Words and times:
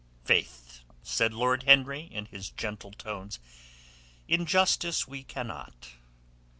"Faith," 0.23 0.79
said 1.03 1.31
Lord 1.31 1.61
Henry 1.61 2.09
in 2.11 2.25
his 2.25 2.49
gentle 2.49 2.89
tones, 2.89 3.37
"in 4.27 4.47
justice 4.47 5.07
we 5.07 5.21
cannot." 5.23 5.89